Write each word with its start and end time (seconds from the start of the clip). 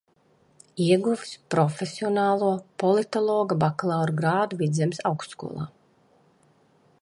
Ieguvis 0.85 1.33
profesionālo 1.55 2.49
politologa 2.85 3.59
bakalaura 3.65 4.17
grādu 4.23 4.61
Vidzemes 4.63 5.05
Augstskolā. 5.11 5.69